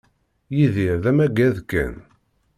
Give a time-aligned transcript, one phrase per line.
[0.55, 1.95] Yidir d amaggad kan.